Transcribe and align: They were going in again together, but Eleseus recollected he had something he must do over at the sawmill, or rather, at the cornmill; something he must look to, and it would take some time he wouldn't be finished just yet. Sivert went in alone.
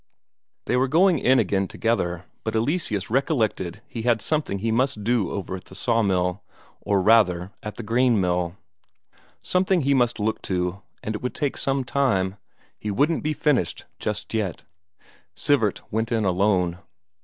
They 0.65 0.75
were 0.75 0.87
going 0.87 1.19
in 1.19 1.37
again 1.37 1.67
together, 1.67 2.25
but 2.43 2.55
Eleseus 2.55 3.11
recollected 3.11 3.83
he 3.87 4.01
had 4.01 4.19
something 4.19 4.57
he 4.57 4.71
must 4.71 5.03
do 5.03 5.29
over 5.29 5.53
at 5.53 5.65
the 5.65 5.75
sawmill, 5.75 6.41
or 6.81 7.03
rather, 7.03 7.51
at 7.61 7.75
the 7.75 7.83
cornmill; 7.83 8.55
something 9.43 9.81
he 9.81 9.93
must 9.93 10.19
look 10.19 10.41
to, 10.41 10.81
and 11.03 11.13
it 11.13 11.21
would 11.21 11.35
take 11.35 11.55
some 11.55 11.83
time 11.83 12.37
he 12.79 12.89
wouldn't 12.89 13.21
be 13.21 13.33
finished 13.33 13.85
just 13.99 14.33
yet. 14.33 14.63
Sivert 15.35 15.81
went 15.91 16.11
in 16.11 16.25
alone. 16.25 16.79